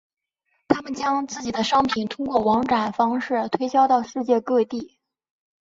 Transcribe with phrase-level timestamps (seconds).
[0.67, 4.97] 他们将自己的商品通过网展方式推销到世界各地。